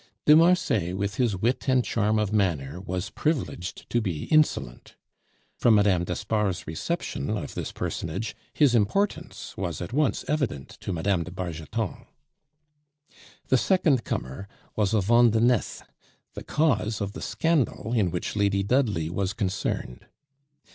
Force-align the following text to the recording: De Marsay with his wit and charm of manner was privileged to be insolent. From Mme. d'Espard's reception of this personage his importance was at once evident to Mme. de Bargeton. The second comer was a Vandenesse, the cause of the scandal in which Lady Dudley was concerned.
De 0.25 0.35
Marsay 0.35 0.93
with 0.93 1.17
his 1.17 1.37
wit 1.37 1.69
and 1.69 1.85
charm 1.85 2.17
of 2.17 2.33
manner 2.33 2.79
was 2.81 3.11
privileged 3.11 3.87
to 3.87 4.01
be 4.01 4.23
insolent. 4.33 4.95
From 5.59 5.75
Mme. 5.75 6.05
d'Espard's 6.05 6.65
reception 6.65 7.29
of 7.37 7.53
this 7.53 7.71
personage 7.71 8.35
his 8.51 8.73
importance 8.73 9.55
was 9.57 9.79
at 9.79 9.93
once 9.93 10.25
evident 10.27 10.69
to 10.79 10.91
Mme. 10.91 11.21
de 11.25 11.29
Bargeton. 11.29 12.07
The 13.49 13.59
second 13.59 14.03
comer 14.03 14.47
was 14.75 14.95
a 14.95 15.01
Vandenesse, 15.01 15.83
the 16.33 16.43
cause 16.43 16.99
of 16.99 17.11
the 17.11 17.21
scandal 17.21 17.93
in 17.93 18.09
which 18.09 18.35
Lady 18.35 18.63
Dudley 18.63 19.07
was 19.07 19.33
concerned. 19.33 20.07